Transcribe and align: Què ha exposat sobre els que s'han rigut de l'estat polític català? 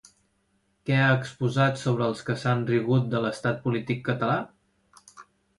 Què 0.89 0.95
ha 1.01 1.09
exposat 1.17 1.77
sobre 1.83 2.07
els 2.13 2.25
que 2.29 2.37
s'han 2.45 2.63
rigut 2.71 3.07
de 3.13 3.21
l'estat 3.27 3.63
polític 3.67 4.05
català? 4.09 4.39